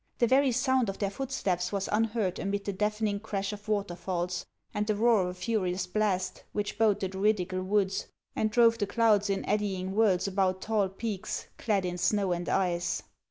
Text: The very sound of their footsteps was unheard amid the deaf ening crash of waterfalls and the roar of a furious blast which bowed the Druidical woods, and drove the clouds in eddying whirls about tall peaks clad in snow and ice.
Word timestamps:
The 0.17 0.25
very 0.25 0.51
sound 0.51 0.89
of 0.89 0.97
their 0.97 1.11
footsteps 1.11 1.71
was 1.71 1.87
unheard 1.91 2.39
amid 2.39 2.65
the 2.65 2.73
deaf 2.73 2.97
ening 3.01 3.21
crash 3.21 3.53
of 3.53 3.67
waterfalls 3.67 4.47
and 4.73 4.87
the 4.87 4.95
roar 4.95 5.21
of 5.21 5.27
a 5.27 5.33
furious 5.35 5.85
blast 5.85 6.43
which 6.53 6.79
bowed 6.79 6.99
the 7.01 7.07
Druidical 7.07 7.61
woods, 7.61 8.07
and 8.35 8.49
drove 8.49 8.79
the 8.79 8.87
clouds 8.87 9.29
in 9.29 9.45
eddying 9.45 9.89
whirls 9.91 10.27
about 10.27 10.59
tall 10.59 10.89
peaks 10.89 11.49
clad 11.59 11.85
in 11.85 11.99
snow 11.99 12.31
and 12.31 12.49
ice. 12.49 13.03